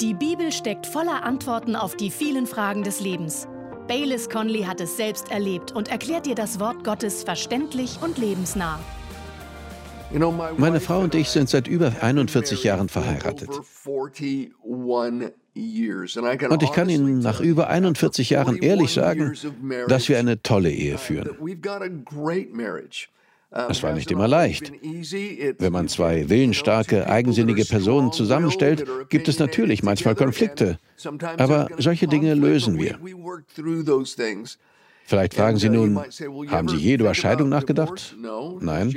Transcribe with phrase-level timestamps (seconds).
[0.00, 3.48] Die Bibel steckt voller Antworten auf die vielen Fragen des Lebens.
[3.88, 8.78] Baylis Conley hat es selbst erlebt und erklärt dir das Wort Gottes verständlich und lebensnah.
[10.58, 13.48] Meine Frau und ich sind seit über 41 Jahren verheiratet.
[16.50, 19.34] Und ich kann Ihnen nach über 41 Jahren ehrlich sagen,
[19.88, 21.30] dass wir eine tolle Ehe führen.
[23.50, 24.72] Es war nicht immer leicht.
[24.72, 30.78] Wenn man zwei willensstarke, eigensinnige Personen zusammenstellt, gibt es natürlich manchmal Konflikte.
[31.38, 32.98] Aber solche Dinge lösen wir.
[35.04, 35.96] Vielleicht fragen Sie nun,
[36.48, 38.16] haben Sie je über Scheidung nachgedacht?
[38.60, 38.94] Nein.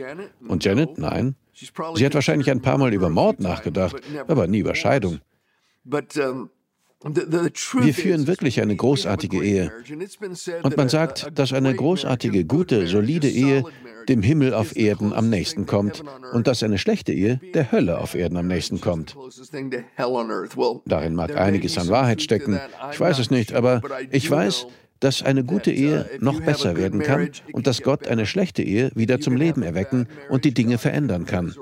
[0.48, 0.98] Und Janet?
[0.98, 1.36] Nein.
[1.54, 3.98] Sie hat wahrscheinlich ein paar Mal über Mord nachgedacht,
[4.28, 5.20] aber nie über Scheidung.
[7.02, 9.72] Wir führen wirklich eine großartige Ehe.
[10.64, 13.64] Und man sagt, dass eine großartige, gute, solide Ehe
[14.10, 16.04] dem Himmel auf Erden am nächsten kommt
[16.34, 19.16] und dass eine schlechte Ehe der Hölle auf Erden am nächsten kommt.
[20.86, 22.60] Darin mag einiges an Wahrheit stecken.
[22.92, 24.68] Ich weiß es nicht, aber ich weiß,
[25.00, 29.20] dass eine gute Ehe noch besser werden kann und dass Gott eine schlechte Ehe wieder
[29.20, 31.56] zum Leben erwecken und die Dinge verändern kann.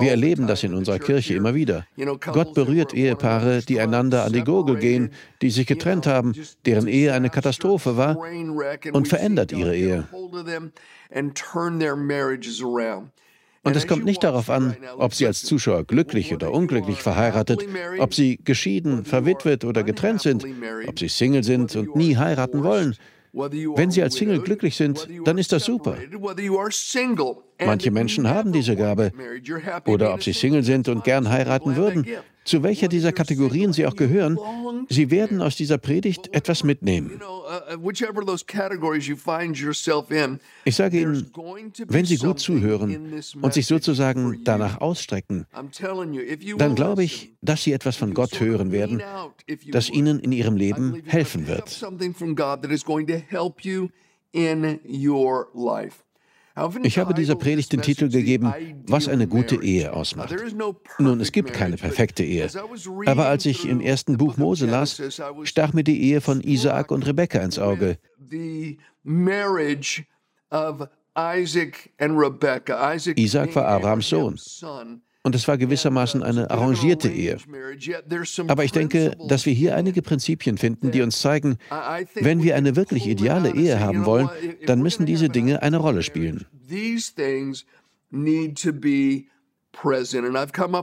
[0.00, 1.86] Wir erleben das in unserer Kirche immer wieder.
[2.20, 6.34] Gott berührt Ehepaare, die einander an die Gurgel gehen, die sich getrennt haben,
[6.66, 8.18] deren Ehe eine Katastrophe war,
[8.92, 10.06] und verändert ihre Ehe.
[13.64, 17.66] Und es kommt nicht darauf an, ob Sie als Zuschauer glücklich oder unglücklich verheiratet,
[17.98, 20.46] ob Sie geschieden, verwitwet oder getrennt sind,
[20.86, 22.96] ob Sie Single sind und nie heiraten wollen.
[23.32, 25.96] Wenn Sie als Single glücklich sind, dann ist das super.
[27.64, 29.12] Manche Menschen haben diese Gabe.
[29.86, 32.06] Oder ob sie Single sind und gern heiraten würden.
[32.44, 34.38] Zu welcher dieser Kategorien Sie auch gehören,
[34.88, 37.20] Sie werden aus dieser Predigt etwas mitnehmen.
[37.22, 37.90] Uh,
[40.64, 41.30] ich sage Ihnen,
[41.86, 45.46] wenn Sie gut zuhören und sich sozusagen danach ausstrecken,
[46.58, 49.02] dann glaube ich, dass Sie etwas von Gott hören werden,
[49.70, 51.82] das Ihnen in Ihrem Leben helfen wird.
[56.82, 58.52] Ich habe dieser Predigt den Titel gegeben,
[58.86, 60.34] was eine gute Ehe ausmacht.
[60.98, 62.48] Nun, es gibt keine perfekte Ehe.
[63.06, 65.02] Aber als ich im ersten Buch Mose las,
[65.42, 67.98] stach mir die Ehe von Isaak und Rebekka ins Auge.
[73.16, 74.38] Isaac war Abrahams Sohn.
[75.26, 77.38] Und es war gewissermaßen eine arrangierte Ehe.
[78.46, 81.56] Aber ich denke, dass wir hier einige Prinzipien finden, die uns zeigen,
[82.14, 84.28] wenn wir eine wirklich ideale Ehe haben wollen,
[84.66, 86.44] dann müssen diese Dinge eine Rolle spielen.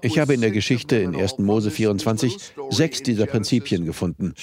[0.02, 1.38] Ich habe in der Geschichte in 1.
[1.38, 4.34] Mose 24 sechs dieser Prinzipien gefunden.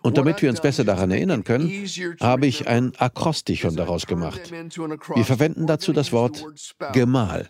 [0.00, 1.70] Und damit wir uns besser daran erinnern können,
[2.20, 4.50] habe ich ein Akrostichon daraus gemacht.
[4.50, 6.42] Wir verwenden dazu das Wort
[6.94, 7.48] Gemahl.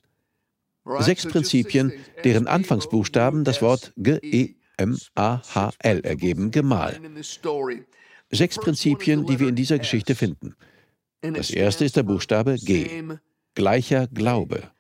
[1.00, 1.92] Sechs Prinzipien,
[2.24, 4.40] deren Anfangsbuchstaben das Wort G-E-M-A-H-L
[6.00, 7.00] ergeben, Gemahl.
[8.30, 10.54] Sechs Prinzipien, die wir in dieser Geschichte finden.
[11.20, 13.02] Das erste ist der Buchstabe G,
[13.54, 14.70] gleicher Glaube.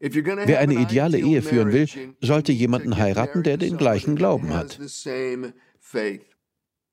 [0.00, 1.88] Wer eine ideale Ehe führen will,
[2.20, 4.78] sollte jemanden heiraten, der den gleichen Glauben hat.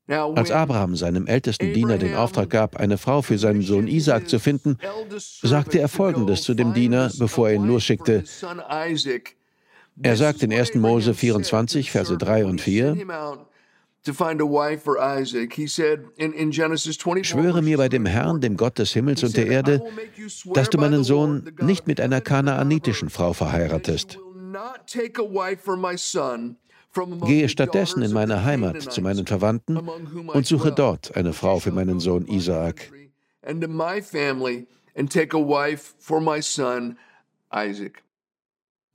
[0.08, 4.40] Als Abraham seinem ältesten Diener den Auftrag gab, eine Frau für seinen Sohn Isaac zu
[4.40, 4.78] finden,
[5.42, 8.24] sagte er Folgendes zu dem Diener, bevor er ihn losschickte.
[10.02, 10.76] Er sagt in 1.
[10.76, 12.98] Mose 24, Verse 3 und 4,
[17.24, 19.84] Schwöre mir bei dem Herrn, dem Gott des Himmels und der Erde,
[20.54, 24.18] dass du meinen Sohn nicht mit einer kanaanitischen Frau verheiratest.
[27.26, 32.00] Gehe stattdessen in meine Heimat zu meinen Verwandten und suche dort eine Frau für meinen
[32.00, 32.92] Sohn Isaak.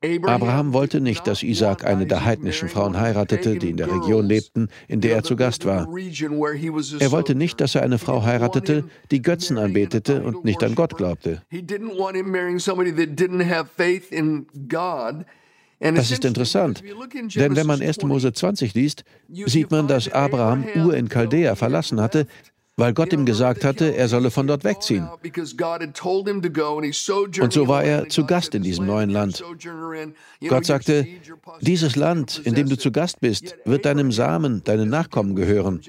[0.03, 4.69] Abraham wollte nicht, dass Isaak eine der heidnischen Frauen heiratete, die in der Region lebten,
[4.89, 5.89] in der er zu Gast war.
[7.01, 10.97] Er wollte nicht, dass er eine Frau heiratete, die Götzen anbetete und nicht an Gott
[10.97, 11.43] glaubte.
[15.81, 16.83] Das ist interessant,
[17.34, 18.03] denn wenn man 1.
[18.03, 22.27] Mose 20 liest, sieht man, dass Abraham Ur in Chaldea verlassen hatte,
[22.78, 25.09] weil Gott ihm gesagt hatte, er solle von dort wegziehen.
[27.41, 29.43] Und so war er zu Gast in diesem neuen Land.
[30.47, 31.07] Gott sagte,
[31.63, 35.81] dieses Land, in dem du zu Gast bist, wird deinem Samen, deinen Nachkommen gehören.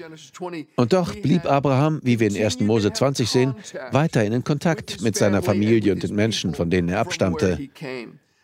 [0.76, 2.60] Und doch blieb Abraham, wie wir in 1.
[2.60, 3.54] Mose 20 sehen,
[3.92, 7.58] weiterhin in Kontakt mit seiner Familie und den Menschen, von denen er abstammte.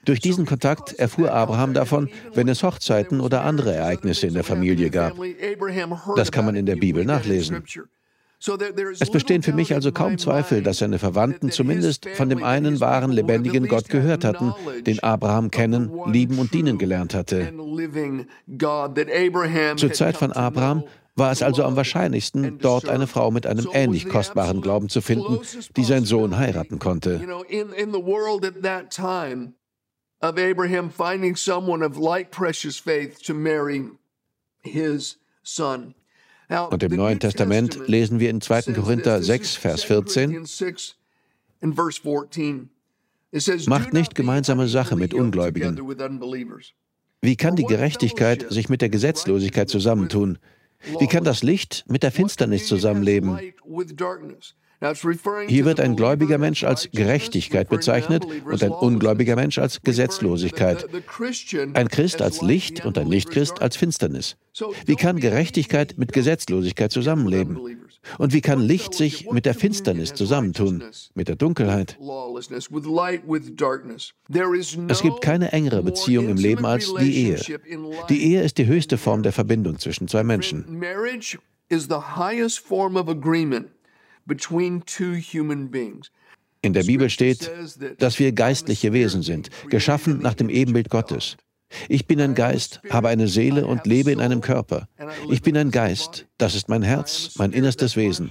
[0.05, 4.91] Durch diesen Kontakt erfuhr Abraham davon, wenn es Hochzeiten oder andere Ereignisse in der Familie
[4.91, 5.15] gab.
[6.17, 7.65] Das kann man in der Bibel nachlesen.
[9.01, 13.11] Es bestehen für mich also kaum Zweifel, dass seine Verwandten zumindest von dem einen wahren,
[13.11, 14.53] lebendigen Gott gehört hatten,
[14.87, 17.53] den Abraham kennen, lieben und dienen gelernt hatte.
[19.77, 20.85] Zur Zeit von Abraham
[21.17, 25.39] war es also am wahrscheinlichsten, dort eine Frau mit einem ähnlich kostbaren Glauben zu finden,
[25.77, 27.21] die sein Sohn heiraten konnte.
[30.25, 33.91] Of Abraham finding someone of like precious faith to marry
[34.63, 35.95] his son.
[36.49, 38.73] Und im Neuen Testament lesen wir in 2.
[38.73, 40.47] Korinther 6, Vers 14,
[43.67, 45.77] Macht nicht gemeinsame Sache mit Ungläubigen.
[47.21, 50.39] Wie kann die Gerechtigkeit sich mit der Gesetzlosigkeit zusammentun?
[51.01, 53.39] Wie kann das Licht mit der Finsternis zusammenleben?
[55.47, 60.87] Hier wird ein gläubiger Mensch als Gerechtigkeit bezeichnet und ein ungläubiger Mensch als Gesetzlosigkeit.
[61.75, 64.37] Ein Christ als Licht und ein Nichtchrist als Finsternis.
[64.87, 67.59] Wie kann Gerechtigkeit mit Gesetzlosigkeit zusammenleben?
[68.19, 70.85] Und wie kann Licht sich mit der Finsternis zusammentun,
[71.15, 71.99] mit der Dunkelheit?
[74.89, 77.41] Es gibt keine engere Beziehung im Leben als die Ehe.
[78.09, 80.65] Die Ehe ist die höchste Form der Verbindung zwischen zwei Menschen.
[80.69, 81.39] Marriage
[81.69, 83.69] is the highest form of agreement
[86.65, 87.51] in der Bibel steht,
[87.99, 91.37] dass wir geistliche Wesen sind, geschaffen nach dem Ebenbild Gottes.
[91.89, 94.89] Ich bin ein Geist, habe eine Seele und lebe in einem Körper.
[95.29, 98.31] Ich bin ein Geist, das ist mein Herz, mein innerstes Wesen.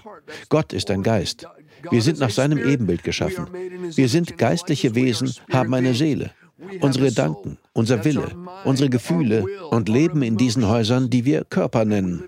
[0.50, 1.46] Gott ist ein Geist.
[1.92, 3.48] Wir sind nach seinem Ebenbild geschaffen.
[3.52, 6.32] Wir sind geistliche Wesen, haben eine Seele.
[6.80, 8.32] Unsere Gedanken, unser Wille,
[8.64, 12.24] unsere Gefühle und leben in diesen Häusern, die wir Körper nennen.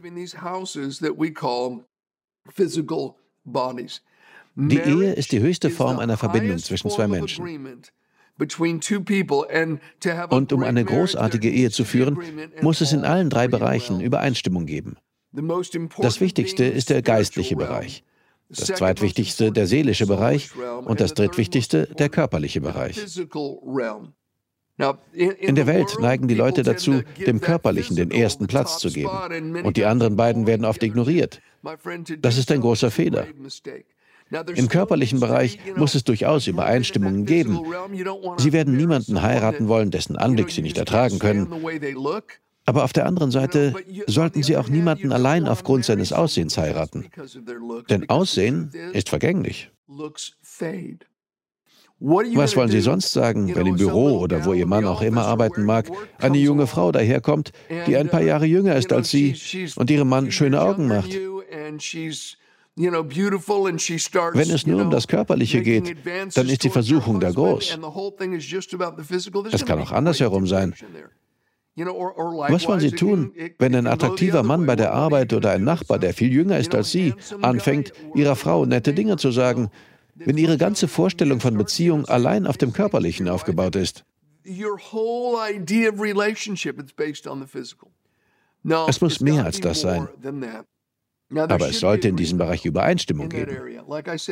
[4.56, 7.46] Die Ehe ist die höchste Form einer Verbindung zwischen zwei Menschen.
[10.30, 12.18] Und um eine großartige Ehe zu führen,
[12.62, 14.98] muss es in allen drei Bereichen Übereinstimmung geben.
[15.98, 18.04] Das Wichtigste ist der geistliche Bereich,
[18.50, 20.50] das zweitwichtigste der seelische Bereich
[20.86, 22.98] und das drittwichtigste der körperliche Bereich.
[25.14, 29.78] In der Welt neigen die Leute dazu, dem Körperlichen den ersten Platz zu geben, und
[29.78, 31.42] die anderen beiden werden oft ignoriert.
[32.20, 33.26] Das ist ein großer Fehler.
[34.56, 37.60] Im körperlichen Bereich muss es durchaus Übereinstimmungen geben.
[38.38, 41.48] Sie werden niemanden heiraten wollen, dessen Anblick Sie nicht ertragen können.
[42.66, 43.76] Aber auf der anderen Seite
[44.08, 47.06] sollten Sie auch niemanden allein aufgrund seines Aussehens heiraten.
[47.90, 49.72] Denn Aussehen ist vergänglich.
[52.00, 55.64] Was wollen Sie sonst sagen, wenn im Büro oder wo Ihr Mann auch immer arbeiten
[55.64, 55.90] mag,
[56.20, 57.52] eine junge Frau daherkommt,
[57.88, 59.36] die ein paar Jahre jünger ist als Sie
[59.76, 61.18] und Ihrem Mann schöne Augen macht?
[62.78, 65.96] Wenn es nur um das Körperliche geht,
[66.36, 67.80] dann ist die Versuchung da groß.
[69.52, 70.76] Es kann auch andersherum sein.
[71.78, 76.14] Was wollen Sie tun, wenn ein attraktiver Mann bei der Arbeit oder ein Nachbar, der
[76.14, 79.70] viel jünger ist als Sie, anfängt, Ihrer Frau nette Dinge zu sagen,
[80.16, 84.06] wenn Ihre ganze Vorstellung von Beziehung allein auf dem Körperlichen aufgebaut ist.
[88.88, 90.08] Es muss mehr als das sein.
[91.36, 93.58] Aber es sollte in diesem Bereich Übereinstimmung geben.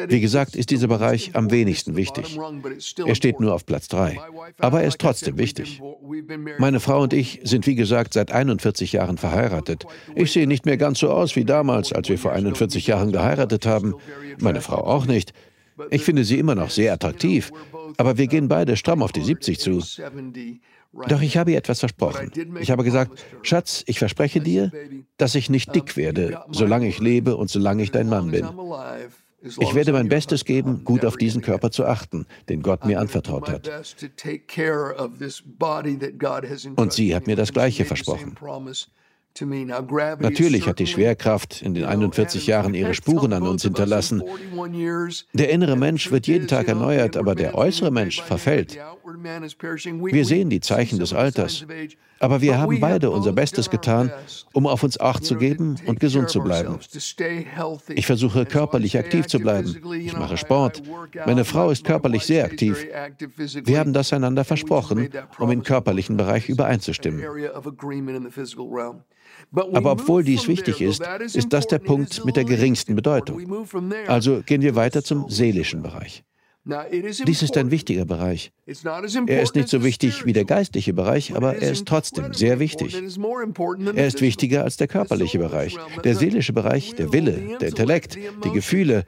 [0.08, 2.38] Wie gesagt, ist dieser Bereich am wenigsten wichtig.
[3.06, 4.20] Er steht nur auf Platz 3.
[4.60, 5.82] Aber er ist trotzdem wichtig.
[6.60, 9.86] Meine Frau und ich sind, wie gesagt, seit 41 Jahren verheiratet.
[10.16, 13.66] Ich sehe nicht mehr ganz so aus wie damals, als wir vor 41 Jahren geheiratet
[13.66, 13.96] haben.
[14.40, 15.34] Meine Frau auch nicht.
[15.90, 17.52] Ich finde sie immer noch sehr attraktiv,
[17.98, 19.82] aber wir gehen beide stramm auf die 70 zu.
[21.08, 22.32] Doch ich habe ihr etwas versprochen.
[22.60, 24.72] Ich habe gesagt, Schatz, ich verspreche dir,
[25.18, 28.48] dass ich nicht dick werde, solange ich lebe und solange ich dein Mann bin.
[29.60, 33.50] Ich werde mein Bestes geben, gut auf diesen Körper zu achten, den Gott mir anvertraut
[33.50, 33.70] hat.
[36.76, 38.36] Und sie hat mir das Gleiche versprochen.
[39.42, 44.22] Natürlich hat die Schwerkraft in den 41 Jahren ihre Spuren an uns hinterlassen.
[45.34, 48.78] Der innere Mensch wird jeden Tag erneuert, aber der äußere Mensch verfällt.
[49.04, 51.66] Wir sehen die Zeichen des Alters,
[52.20, 54.12] aber wir haben beide unser Bestes getan,
[54.54, 56.78] um auf uns Acht zu geben und gesund zu bleiben.
[57.90, 59.76] Ich versuche körperlich aktiv zu bleiben.
[59.96, 60.84] Ich mache Sport.
[61.26, 62.86] Meine Frau ist körperlich sehr aktiv.
[63.64, 65.10] Wir haben das einander versprochen,
[65.40, 67.24] um im körperlichen Bereich übereinzustimmen.
[69.52, 73.66] Aber obwohl dies wichtig ist, ist das der Punkt mit der geringsten Bedeutung.
[74.08, 76.24] Also gehen wir weiter zum seelischen Bereich.
[76.66, 78.54] Dies ist ein wichtiger Bereich.
[79.28, 82.96] Er ist nicht so wichtig wie der geistliche Bereich, aber er ist trotzdem sehr wichtig.
[83.96, 85.76] Er ist wichtiger als der körperliche Bereich.
[86.06, 89.04] Der seelische Bereich, der Wille, der Intellekt, die Gefühle.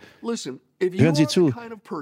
[0.81, 1.53] Hören Sie zu,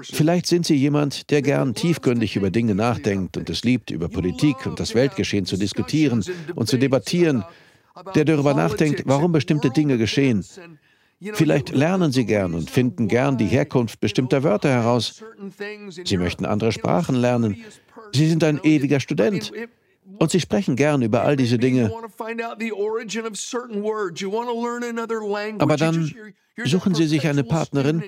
[0.02, 4.66] vielleicht sind Sie jemand, der gern tiefgründig über Dinge nachdenkt und es liebt, über Politik
[4.66, 6.24] und das Weltgeschehen zu diskutieren
[6.56, 7.44] und zu debattieren
[8.14, 10.44] der darüber nachdenkt, warum bestimmte Dinge geschehen.
[11.32, 15.22] Vielleicht lernen Sie gern und finden gern die Herkunft bestimmter Wörter heraus.
[15.88, 17.64] Sie möchten andere Sprachen lernen.
[18.12, 19.52] Sie sind ein ewiger Student.
[20.18, 21.90] Und Sie sprechen gern über all diese Dinge.
[25.58, 26.14] Aber dann
[26.64, 28.02] suchen Sie sich eine Partnerin,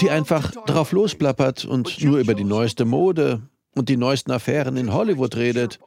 [0.00, 3.42] die einfach drauf losplappert und nur über die neueste Mode
[3.74, 5.78] und die neuesten Affären in Hollywood redet,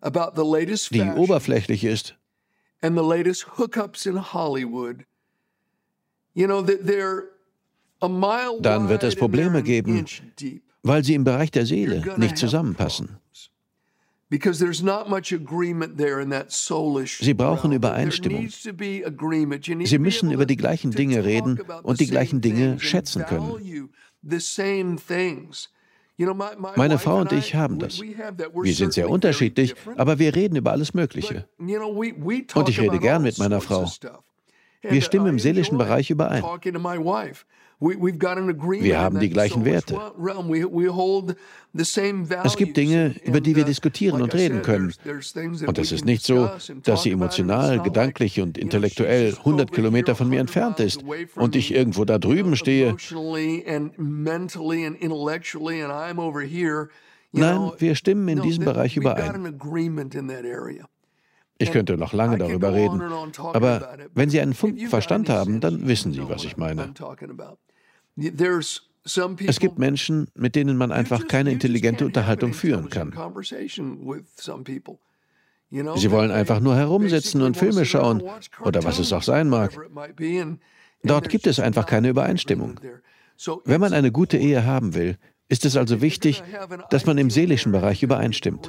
[0.00, 2.16] die oberflächlich ist.
[2.82, 5.04] And the latest hookups in Hollywood.
[6.32, 7.24] You know, they're
[8.00, 10.06] a mile Dann wird es Probleme geben,
[10.82, 13.18] weil sie im Bereich der Seele nicht zusammenpassen.
[14.30, 14.38] Sie
[17.34, 18.48] brauchen Übereinstimmung.
[18.48, 23.90] Sie müssen über die gleichen Dinge reden und die gleichen Dinge schätzen können.
[26.76, 28.00] Meine Frau und ich haben das.
[28.00, 31.48] Wir sind sehr unterschiedlich, aber wir reden über alles Mögliche.
[31.58, 33.86] Und ich rede gern mit meiner Frau.
[34.82, 36.42] Wir stimmen im seelischen Bereich überein.
[38.82, 39.98] Wir haben die gleichen Werte.
[42.44, 44.92] Es gibt Dinge, über die wir diskutieren und reden können.
[45.66, 46.50] Und es ist nicht so,
[46.82, 51.02] dass sie emotional, gedanklich und intellektuell 100 Kilometer von mir entfernt ist
[51.36, 52.96] und ich irgendwo da drüben stehe.
[57.32, 59.56] Nein, wir stimmen in diesem Bereich überein.
[61.60, 63.02] Ich könnte noch lange darüber reden,
[63.38, 66.94] aber wenn Sie einen Funken Verstand haben, dann wissen Sie, was ich meine.
[69.46, 73.12] Es gibt Menschen, mit denen man einfach keine intelligente Unterhaltung führen kann.
[75.70, 78.22] Sie wollen einfach nur herumsitzen und Filme schauen
[78.64, 79.78] oder was es auch sein mag.
[81.02, 82.80] Dort gibt es einfach keine Übereinstimmung.
[83.64, 86.42] Wenn man eine gute Ehe haben will, ist es also wichtig,
[86.90, 88.68] dass man im seelischen Bereich übereinstimmt.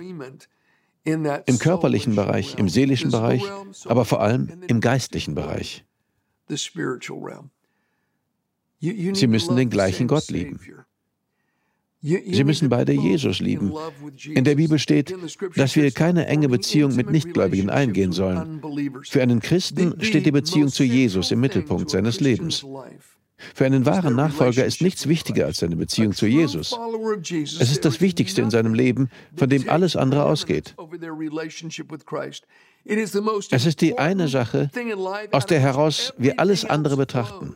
[1.03, 3.43] Im körperlichen Bereich, im seelischen Bereich,
[3.85, 5.83] aber vor allem im geistlichen Bereich.
[8.79, 10.59] Sie müssen den gleichen Gott lieben.
[12.03, 13.73] Sie müssen beide Jesus lieben.
[14.25, 15.15] In der Bibel steht,
[15.55, 18.59] dass wir keine enge Beziehung mit Nichtgläubigen eingehen sollen.
[19.03, 22.65] Für einen Christen steht die Beziehung zu Jesus im Mittelpunkt seines Lebens.
[23.53, 26.75] Für einen wahren Nachfolger ist nichts wichtiger als seine Beziehung zu Jesus.
[27.59, 30.75] Es ist das Wichtigste in seinem Leben, von dem alles andere ausgeht.
[33.51, 34.71] Es ist die eine Sache,
[35.31, 37.55] aus der heraus wir alles andere betrachten.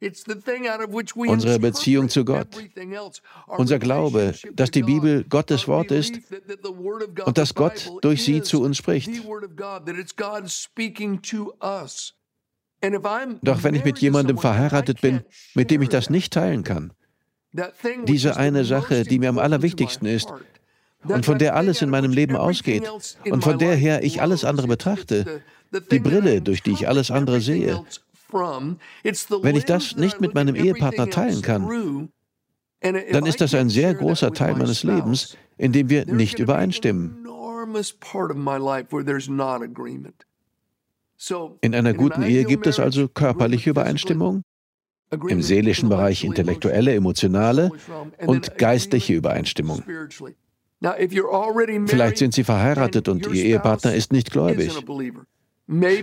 [0.00, 2.46] Unsere Beziehung zu Gott,
[3.48, 6.20] unser Glaube, dass die Bibel Gottes Wort ist
[7.24, 9.10] und dass Gott durch sie zu uns spricht.
[13.42, 15.22] Doch wenn ich mit jemandem verheiratet bin,
[15.54, 16.92] mit dem ich das nicht teilen kann,
[18.04, 20.32] diese eine Sache, die mir am allerwichtigsten ist
[21.04, 22.90] und von der alles in meinem Leben ausgeht
[23.28, 25.42] und von der her ich alles andere betrachte,
[25.90, 27.84] die Brille, durch die ich alles andere sehe,
[28.30, 32.10] wenn ich das nicht mit meinem Ehepartner teilen kann,
[32.80, 37.26] dann ist das ein sehr großer Teil meines Lebens, in dem wir nicht übereinstimmen.
[41.60, 44.42] In einer guten Ehe gibt es also körperliche Übereinstimmung,
[45.28, 47.70] im seelischen Bereich intellektuelle, emotionale
[48.26, 49.82] und geistliche Übereinstimmung.
[51.86, 54.72] Vielleicht sind Sie verheiratet und Ihr Ehepartner ist nicht gläubig.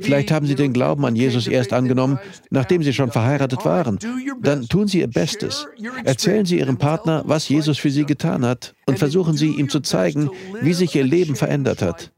[0.01, 2.19] Vielleicht haben Sie den Glauben an Jesus erst angenommen,
[2.51, 3.98] nachdem Sie schon verheiratet waren.
[4.41, 5.67] Dann tun Sie Ihr Bestes.
[6.03, 9.79] Erzählen Sie Ihrem Partner, was Jesus für Sie getan hat und versuchen Sie ihm zu
[9.79, 10.29] zeigen,
[10.62, 12.12] wie sich Ihr Leben verändert hat.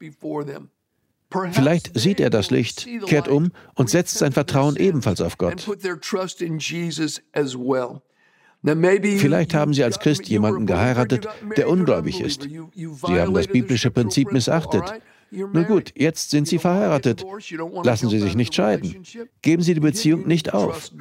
[1.51, 5.67] Vielleicht sieht er das Licht, kehrt um und setzt sein Vertrauen ebenfalls auf Gott.
[8.63, 12.43] Vielleicht haben Sie als Christ jemanden geheiratet, der ungläubig ist.
[12.43, 14.83] Sie haben das biblische Prinzip missachtet.
[15.29, 17.25] Nun gut, jetzt sind Sie verheiratet.
[17.83, 19.03] Lassen Sie sich nicht scheiden.
[19.41, 20.91] Geben Sie die Beziehung nicht auf.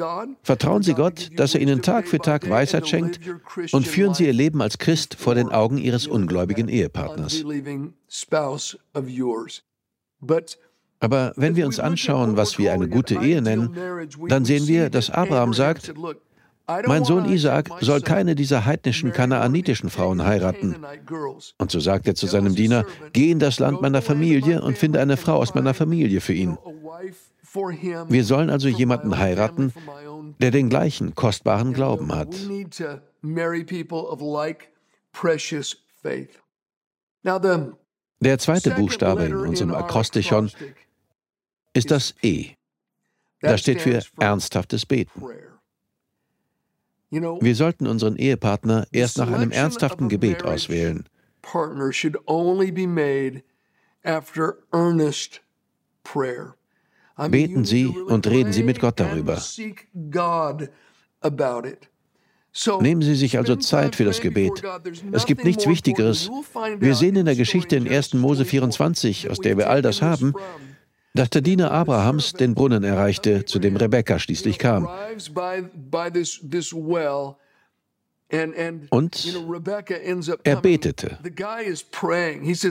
[0.42, 3.21] Vertrauen Sie Gott, dass er Ihnen Tag für Tag Weisheit schenkt
[3.73, 7.45] und führen Sie Ihr Leben als Christ vor den Augen Ihres ungläubigen Ehepartners.
[10.99, 13.76] Aber wenn wir uns anschauen, was wir eine gute Ehe nennen,
[14.28, 15.92] dann sehen wir, dass Abraham sagt,
[16.87, 20.76] mein Sohn Isaak soll keine dieser heidnischen kanaanitischen Frauen heiraten.
[21.59, 25.00] Und so sagt er zu seinem Diener, geh in das Land meiner Familie und finde
[25.00, 26.59] eine Frau aus meiner Familie für ihn.
[28.09, 29.73] Wir sollen also jemanden heiraten,
[30.40, 32.35] der den gleichen kostbaren Glauben hat.
[38.20, 40.50] Der zweite Buchstabe in unserem Akrostichon
[41.75, 42.54] ist das E.
[43.40, 45.23] Das steht für ernsthaftes Beten.
[47.11, 51.08] Wir sollten unseren Ehepartner erst nach einem ernsthaften Gebet auswählen.
[57.30, 59.40] Beten Sie und reden Sie mit Gott darüber.
[62.80, 64.62] Nehmen Sie sich also Zeit für das Gebet.
[65.12, 66.30] Es gibt nichts Wichtigeres.
[66.78, 68.14] Wir sehen in der Geschichte in 1.
[68.14, 70.34] Mose 24, aus der wir all das haben,
[71.14, 74.88] dass der Diener Abrahams den Brunnen erreichte, zu dem Rebekka schließlich kam.
[78.90, 79.36] Und
[80.42, 81.18] er betete.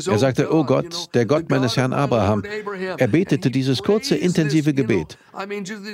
[0.08, 2.44] Er sagte, oh Gott, der Gott meines Herrn Abraham.
[2.98, 5.18] Er betete dieses kurze, intensive Gebet.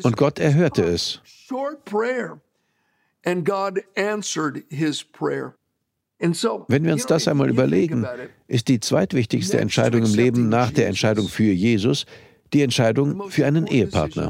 [0.03, 1.21] Und Gott erhörte es.
[3.23, 3.45] Wenn
[6.85, 8.05] wir uns das einmal überlegen,
[8.47, 12.05] ist die zweitwichtigste Entscheidung im Leben nach der Entscheidung für Jesus
[12.53, 14.29] die Entscheidung für einen Ehepartner.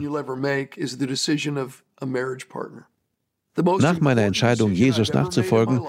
[3.79, 5.81] Nach meiner Entscheidung, Jesus nachzufolgen,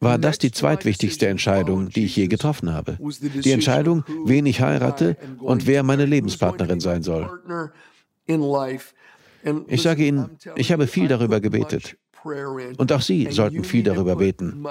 [0.00, 2.98] war das die zweitwichtigste Entscheidung, die ich je getroffen habe.
[3.44, 7.30] Die Entscheidung, wen ich heirate und wer meine Lebenspartnerin sein soll.
[9.68, 11.96] Ich sage Ihnen, ich habe viel darüber gebetet.
[12.24, 14.64] Und auch Sie sollten viel darüber beten.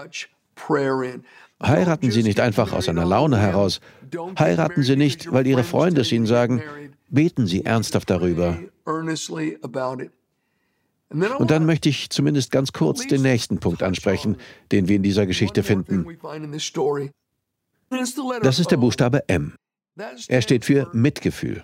[1.62, 3.80] Heiraten Sie nicht einfach aus einer Laune heraus.
[4.38, 6.62] Heiraten Sie nicht, weil Ihre Freunde es Ihnen sagen.
[7.10, 8.60] Beten Sie ernsthaft darüber.
[11.38, 14.38] Und dann möchte ich zumindest ganz kurz den nächsten Punkt ansprechen,
[14.72, 16.06] den wir in dieser Geschichte finden.
[18.42, 19.54] Das ist der Buchstabe M.
[20.28, 21.64] Er steht für Mitgefühl.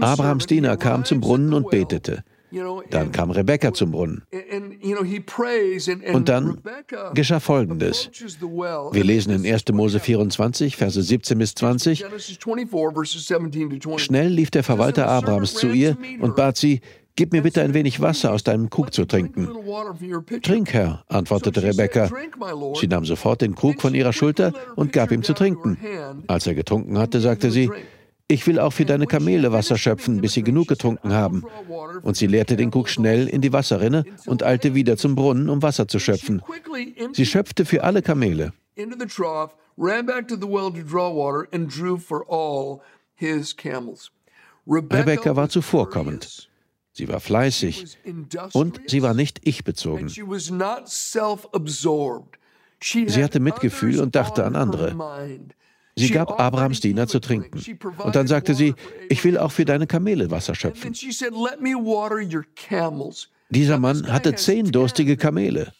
[0.00, 2.22] Abrahams Diener kam zum Brunnen und betete.
[2.90, 4.22] Dann kam Rebekka zum Brunnen.
[6.12, 6.58] Und dann
[7.14, 8.10] geschah Folgendes.
[8.92, 9.64] Wir lesen in 1.
[9.72, 12.04] Mose 24, Verse 17 bis 20.
[13.96, 16.80] Schnell lief der Verwalter Abrahams zu ihr und bat sie,
[17.18, 19.48] Gib mir bitte ein wenig Wasser aus deinem Krug zu trinken.
[20.40, 22.08] Trink, Herr, antwortete Rebekka.
[22.78, 25.78] Sie nahm sofort den Krug von ihrer Schulter und gab ihm zu trinken.
[26.28, 27.72] Als er getrunken hatte, sagte sie,
[28.28, 31.44] ich will auch für deine Kamele Wasser schöpfen, bis sie genug getrunken haben.
[32.02, 35.62] Und sie leerte den Krug schnell in die Wasserrinne und eilte wieder zum Brunnen, um
[35.62, 36.42] Wasser zu schöpfen.
[37.12, 38.52] Sie schöpfte für alle Kamele.
[44.66, 46.50] Rebecca war zuvorkommend.
[46.92, 47.96] Sie war fleißig
[48.52, 50.08] und sie war nicht ich-bezogen.
[50.08, 50.22] Sie
[53.24, 54.94] hatte Mitgefühl und dachte an andere.
[55.98, 57.60] Sie gab Abrahams Diener zu trinken.
[57.98, 58.74] Und dann sagte sie,
[59.08, 60.92] ich will auch für deine Kamele Wasser schöpfen.
[63.50, 65.72] Dieser Mann hatte zehn durstige Kamele.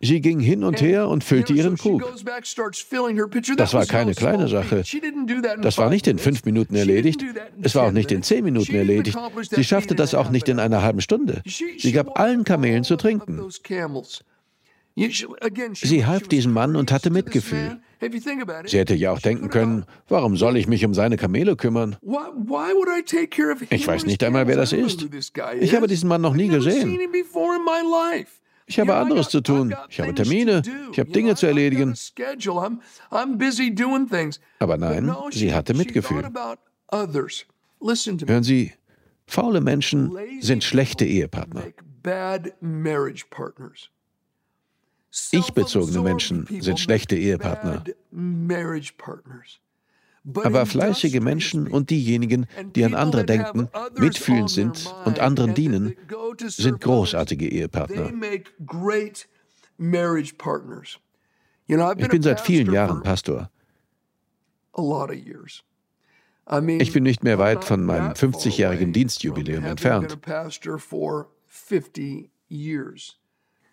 [0.00, 2.04] Sie ging hin und her und füllte ihren Krug.
[3.56, 4.84] Das war keine kleine Sache.
[5.60, 7.24] Das war nicht in fünf Minuten erledigt.
[7.60, 9.18] Es war auch nicht in zehn Minuten erledigt.
[9.50, 11.42] Sie schaffte das auch nicht in einer halben Stunde.
[11.44, 13.40] Sie gab allen Kamelen zu trinken.
[15.74, 17.80] Sie half diesem Mann und hatte Mitgefühl.
[18.66, 21.96] Sie hätte ja auch denken können, warum soll ich mich um seine Kamele kümmern?
[23.70, 25.06] Ich weiß nicht einmal, wer das ist.
[25.60, 26.98] Ich habe diesen Mann noch nie gesehen.
[28.66, 29.74] Ich habe anderes zu tun.
[29.88, 30.62] Ich habe Termine.
[30.92, 31.94] Ich habe Dinge zu erledigen.
[34.58, 36.22] Aber nein, sie hatte Mitgefühl.
[36.90, 38.72] Hören Sie,
[39.26, 41.64] faule Menschen sind schlechte Ehepartner.
[45.30, 47.84] Ich-bezogene Menschen sind schlechte Ehepartner.
[50.34, 55.94] Aber fleißige Menschen und diejenigen, die an andere denken, mitfühlend sind und anderen dienen,
[56.44, 58.12] sind großartige Ehepartner.
[61.66, 63.50] Ich bin seit vielen Jahren Pastor.
[66.78, 70.18] Ich bin nicht mehr weit von meinem 50-jährigen Dienstjubiläum entfernt.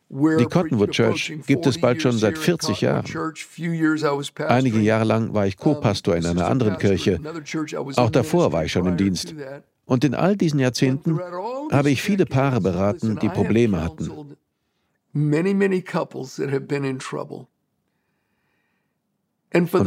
[0.09, 3.05] Die Cottonwood Church gibt es bald schon seit 40 Jahren.
[4.47, 7.19] Einige Jahre lang war ich Co-Pastor in einer anderen Kirche.
[7.95, 9.33] Auch davor war ich schon im Dienst.
[9.85, 11.19] Und in all diesen Jahrzehnten
[11.71, 14.11] habe ich viele Paare beraten, die Probleme hatten.
[14.11, 14.37] Und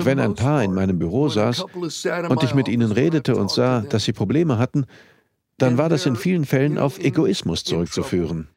[0.05, 1.67] wenn ein Paar in meinem Büro saß
[2.29, 4.87] und ich mit ihnen redete und sah, dass sie Probleme hatten,
[5.59, 8.49] dann war das in vielen Fällen auf Egoismus zurückzuführen.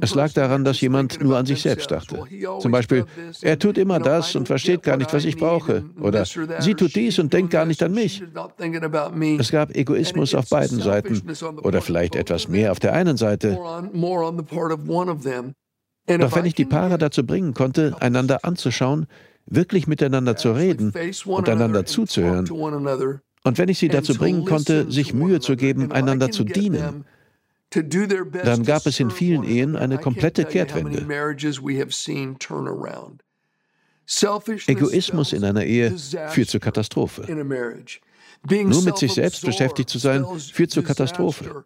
[0.00, 2.24] Es lag daran, dass jemand nur an sich selbst dachte.
[2.60, 3.04] Zum Beispiel,
[3.42, 5.84] er tut immer das und versteht gar nicht, was ich brauche.
[6.00, 8.22] Oder sie tut dies und denkt gar nicht an mich.
[9.38, 11.20] Es gab Egoismus auf beiden Seiten.
[11.62, 13.58] Oder vielleicht etwas mehr auf der einen Seite.
[16.06, 19.06] Doch wenn ich die Paare dazu bringen konnte, einander anzuschauen,
[19.44, 20.94] wirklich miteinander zu reden
[21.26, 22.46] und einander zuzuhören,
[23.44, 27.04] und wenn ich sie dazu bringen konnte, sich Mühe zu geben, einander zu dienen,
[27.70, 31.06] dann gab es in vielen Ehen eine komplette Kehrtwende.
[34.66, 35.96] Egoismus in einer Ehe
[36.28, 37.22] führt zur Katastrophe.
[38.48, 41.64] Nur mit sich selbst beschäftigt zu sein, führt zur Katastrophe.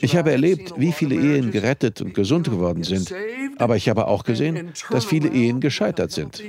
[0.00, 3.14] Ich habe erlebt, wie viele Ehen gerettet und gesund geworden sind,
[3.58, 6.42] aber ich habe auch gesehen, dass viele Ehen gescheitert sind.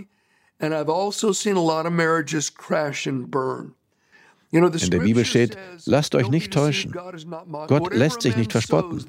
[4.51, 6.93] Also in der Bibel steht, lasst euch nicht täuschen.
[7.67, 9.03] Gott lässt sich nicht verspotten.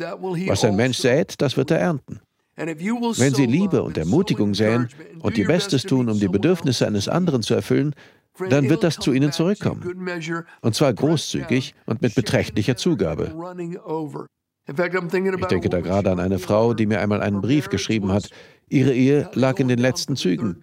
[0.48, 2.20] Was ein Mensch sät, das wird er ernten.
[2.56, 4.88] Wenn Sie Liebe und Ermutigung säen
[5.20, 7.94] und Ihr Bestes tun, um die Bedürfnisse eines anderen zu erfüllen,
[8.48, 10.10] dann wird das zu Ihnen zurückkommen.
[10.62, 13.32] Und zwar großzügig und mit beträchtlicher Zugabe.
[14.68, 18.30] Ich denke da gerade an eine Frau, die mir einmal einen Brief geschrieben hat.
[18.68, 20.62] Ihre Ehe lag in den letzten Zügen.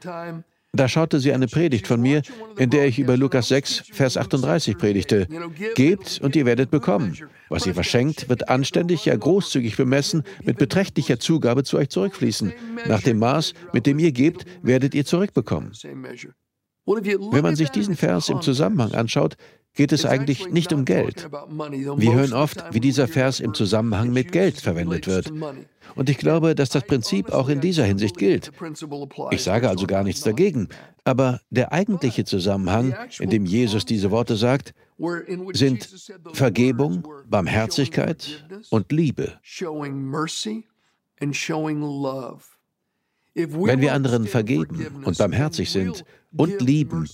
[0.76, 2.24] Da schaute sie eine Predigt von mir,
[2.58, 5.28] in der ich über Lukas 6, Vers 38 predigte.
[5.76, 7.16] Gebt und ihr werdet bekommen.
[7.50, 12.54] Was ihr verschenkt, wird anständig, ja großzügig bemessen, mit beträchtlicher Zugabe zu euch zurückfließen.
[12.88, 15.74] Nach dem Maß, mit dem ihr gebt, werdet ihr zurückbekommen.
[16.86, 19.38] Wenn man sich diesen Vers im Zusammenhang anschaut,
[19.76, 21.30] geht es eigentlich nicht um Geld.
[21.98, 25.32] Wir hören oft, wie dieser Vers im Zusammenhang mit Geld verwendet wird.
[25.96, 28.52] Und ich glaube, dass das Prinzip auch in dieser Hinsicht gilt.
[29.32, 30.70] Ich sage also gar nichts dagegen,
[31.04, 34.74] aber der eigentliche Zusammenhang, in dem Jesus diese Worte sagt,
[35.54, 35.90] sind
[36.34, 39.34] Vergebung, Barmherzigkeit und Liebe.
[43.36, 47.10] Wenn wir anderen vergeben und barmherzig sind und lieben,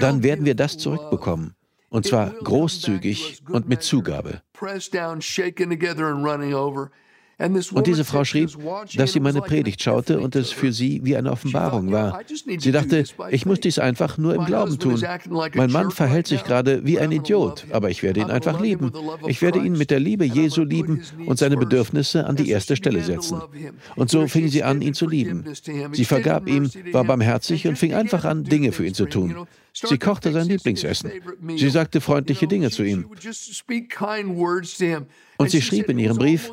[0.00, 1.54] dann werden wir das zurückbekommen.
[1.88, 4.42] Und zwar großzügig und mit Zugabe.
[7.40, 8.50] Und diese Frau schrieb,
[8.94, 12.20] dass sie meine Predigt schaute und es für sie wie eine Offenbarung war.
[12.58, 15.02] Sie dachte, ich muss dies einfach nur im Glauben tun.
[15.54, 18.92] Mein Mann verhält sich gerade wie ein Idiot, aber ich werde ihn einfach lieben.
[19.26, 23.02] Ich werde ihn mit der Liebe Jesu lieben und seine Bedürfnisse an die erste Stelle
[23.02, 23.40] setzen.
[23.96, 25.44] Und so fing sie an, ihn zu lieben.
[25.92, 29.46] Sie vergab ihm, war barmherzig und fing einfach an, Dinge für ihn zu tun.
[29.72, 31.10] Sie kochte sein Lieblingsessen.
[31.56, 33.06] Sie sagte freundliche Dinge zu ihm.
[35.40, 36.52] Und sie schrieb in ihrem Brief,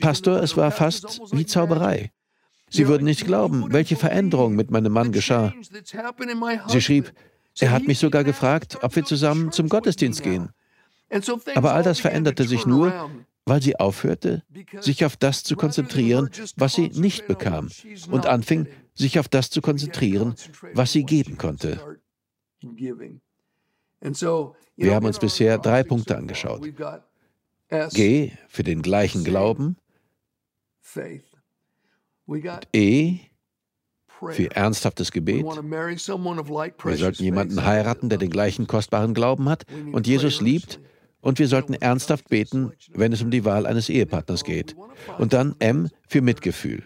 [0.00, 2.12] Pastor, es war fast wie Zauberei.
[2.70, 5.52] Sie würden nicht glauben, welche Veränderung mit meinem Mann geschah.
[6.68, 7.12] Sie schrieb,
[7.58, 10.48] er hat mich sogar gefragt, ob wir zusammen zum Gottesdienst gehen.
[11.54, 13.10] Aber all das veränderte sich nur,
[13.44, 14.42] weil sie aufhörte,
[14.80, 17.68] sich auf das zu konzentrieren, was sie nicht bekam,
[18.10, 20.34] und anfing, sich auf das zu konzentrieren,
[20.72, 21.98] was sie geben konnte.
[24.76, 26.62] Wir haben uns bisher drei Punkte angeschaut.
[27.68, 29.76] G für den gleichen Glauben.
[32.72, 33.18] E
[34.18, 35.44] für ernsthaftes Gebet.
[35.44, 40.80] Wir sollten jemanden heiraten, der den gleichen kostbaren Glauben hat und Jesus liebt.
[41.20, 44.76] Und wir sollten ernsthaft beten, wenn es um die Wahl eines Ehepartners geht.
[45.18, 46.84] Und dann M für Mitgefühl.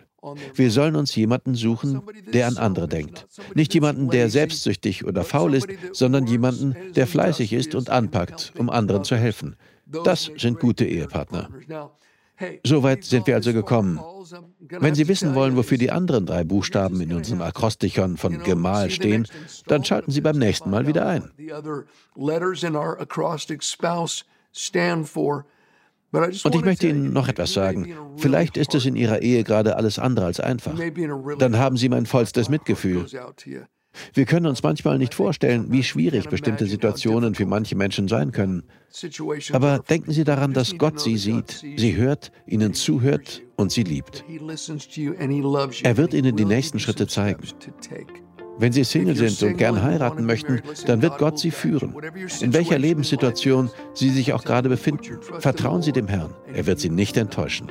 [0.54, 3.26] Wir sollen uns jemanden suchen, der an andere denkt.
[3.54, 8.70] Nicht jemanden, der selbstsüchtig oder faul ist, sondern jemanden, der fleißig ist und anpackt, um
[8.70, 9.56] anderen zu helfen.
[10.04, 11.48] Das sind gute Ehepartner.
[12.64, 14.00] Soweit sind wir also gekommen.
[14.60, 19.26] Wenn Sie wissen wollen, wofür die anderen drei Buchstaben in unserem Akrostichon von Gemahl stehen,
[19.66, 21.30] dann schalten Sie beim nächsten Mal wieder ein.
[26.12, 27.94] Und ich möchte Ihnen noch etwas sagen.
[28.16, 30.74] Vielleicht ist es in Ihrer Ehe gerade alles andere als einfach.
[31.38, 33.06] Dann haben Sie mein vollstes Mitgefühl.
[34.14, 38.64] Wir können uns manchmal nicht vorstellen, wie schwierig bestimmte Situationen für manche Menschen sein können.
[39.52, 44.24] Aber denken Sie daran, dass Gott Sie sieht, Sie hört, Ihnen zuhört und Sie liebt.
[45.82, 47.42] Er wird Ihnen die nächsten Schritte zeigen.
[48.58, 51.94] Wenn Sie Single sind und gern heiraten möchten, dann wird Gott Sie führen.
[52.40, 56.34] In welcher Lebenssituation Sie sich auch gerade befinden, vertrauen Sie dem Herrn.
[56.52, 57.70] Er wird Sie nicht enttäuschen.